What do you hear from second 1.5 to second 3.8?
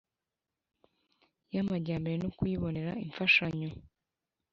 y amajyambere no kuyibonera imfashanyo